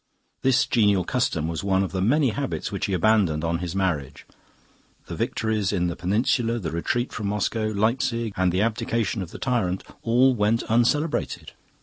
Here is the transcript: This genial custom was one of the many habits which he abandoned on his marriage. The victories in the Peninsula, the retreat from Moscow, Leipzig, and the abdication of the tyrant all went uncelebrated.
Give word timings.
This 0.41 0.65
genial 0.65 1.03
custom 1.03 1.47
was 1.47 1.63
one 1.63 1.83
of 1.83 1.91
the 1.91 2.01
many 2.01 2.29
habits 2.31 2.71
which 2.71 2.87
he 2.87 2.93
abandoned 2.93 3.43
on 3.43 3.59
his 3.59 3.75
marriage. 3.75 4.25
The 5.05 5.15
victories 5.15 5.71
in 5.71 5.89
the 5.89 5.95
Peninsula, 5.95 6.57
the 6.57 6.71
retreat 6.71 7.13
from 7.13 7.27
Moscow, 7.27 7.67
Leipzig, 7.67 8.33
and 8.35 8.51
the 8.51 8.63
abdication 8.63 9.21
of 9.21 9.29
the 9.29 9.37
tyrant 9.37 9.83
all 10.01 10.33
went 10.33 10.63
uncelebrated. 10.67 11.51